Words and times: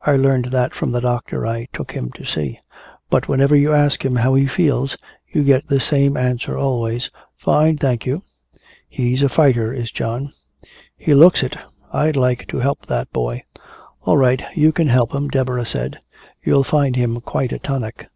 I 0.00 0.16
learned 0.16 0.46
that 0.46 0.72
from 0.72 0.92
the 0.92 1.02
doctor 1.02 1.46
I 1.46 1.66
took 1.70 1.92
him 1.92 2.10
to 2.12 2.24
see. 2.24 2.58
But 3.10 3.28
whenever 3.28 3.54
you 3.54 3.74
ask 3.74 4.02
him 4.02 4.16
how 4.16 4.32
he 4.34 4.46
feels 4.46 4.96
you 5.30 5.42
get 5.44 5.68
the 5.68 5.80
same 5.80 6.16
answer 6.16 6.56
always: 6.56 7.10
'Fine, 7.36 7.76
thank 7.76 8.06
you.' 8.06 8.22
He's 8.88 9.22
a 9.22 9.28
fighter, 9.28 9.74
is 9.74 9.90
John." 9.92 10.32
"He 10.96 11.12
looks 11.12 11.42
it. 11.42 11.58
I'd 11.92 12.16
like 12.16 12.46
to 12.48 12.60
help 12.60 12.86
that 12.86 13.12
boy" 13.12 13.42
"All 14.04 14.16
right 14.16 14.42
you 14.54 14.72
can 14.72 14.88
help 14.88 15.14
him," 15.14 15.28
Deborah 15.28 15.66
said. 15.66 15.98
"You'll 16.42 16.64
find 16.64 16.96
him 16.96 17.20
quite 17.20 17.52
a 17.52 17.58
tonic." 17.58 18.08